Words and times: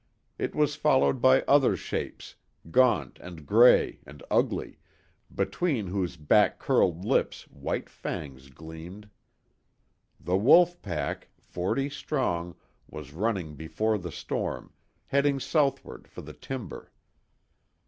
It 0.39 0.55
was 0.55 0.75
followed 0.75 1.21
by 1.21 1.43
other 1.43 1.77
shapes 1.77 2.33
gaunt, 2.71 3.19
and 3.19 3.45
grey, 3.45 3.99
and 4.03 4.23
ugly, 4.31 4.79
between 5.31 5.85
whose 5.85 6.17
back 6.17 6.57
curled 6.57 7.05
lips 7.05 7.43
white 7.49 7.87
fangs 7.87 8.49
gleamed. 8.49 9.11
The 10.19 10.37
wolf 10.37 10.81
pack, 10.81 11.27
forty 11.37 11.87
strong, 11.87 12.55
was 12.89 13.13
running 13.13 13.53
before 13.53 13.99
the 13.99 14.11
storm, 14.11 14.73
heading 15.05 15.39
southward 15.39 16.07
for 16.07 16.23
the 16.23 16.33
timber. 16.33 16.91